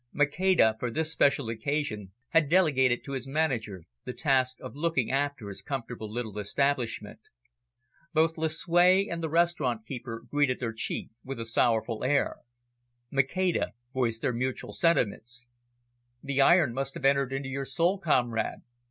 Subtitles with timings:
[0.11, 5.47] Maceda, for this special occasion, had delegated to his manager the task of looking after
[5.47, 7.19] his comfortable little establishment.
[8.11, 12.37] Both Lucue and the restaurant keeper greeted their Chief with a sorrowful air.
[13.11, 15.45] Maceda voiced their mutual sentiments.
[16.23, 18.61] "The iron must have entered into your soul, comrade.